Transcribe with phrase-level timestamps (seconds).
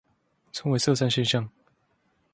[0.51, 1.47] 稱為色散現象